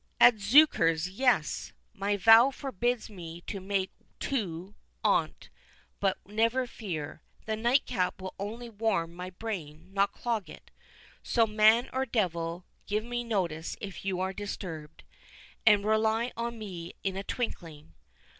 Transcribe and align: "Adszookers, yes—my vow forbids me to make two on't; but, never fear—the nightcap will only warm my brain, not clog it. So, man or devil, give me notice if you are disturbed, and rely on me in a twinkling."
"Adszookers, 0.19 1.07
yes—my 1.15 2.17
vow 2.17 2.49
forbids 2.49 3.07
me 3.07 3.41
to 3.41 3.59
make 3.59 3.91
two 4.19 4.73
on't; 5.03 5.49
but, 5.99 6.17
never 6.25 6.65
fear—the 6.65 7.55
nightcap 7.55 8.19
will 8.19 8.33
only 8.39 8.67
warm 8.67 9.13
my 9.13 9.29
brain, 9.29 9.93
not 9.93 10.11
clog 10.11 10.49
it. 10.49 10.71
So, 11.21 11.45
man 11.45 11.87
or 11.93 12.07
devil, 12.07 12.65
give 12.87 13.03
me 13.05 13.23
notice 13.23 13.77
if 13.79 14.03
you 14.03 14.19
are 14.19 14.33
disturbed, 14.33 15.03
and 15.67 15.85
rely 15.85 16.31
on 16.35 16.57
me 16.57 16.93
in 17.03 17.15
a 17.15 17.23
twinkling." 17.23 17.93